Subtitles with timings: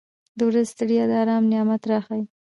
[0.37, 2.23] •د ورځې ستړیا د آرام نعمت راښیي.